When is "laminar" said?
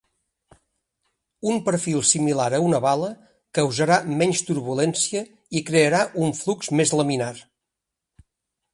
7.03-7.33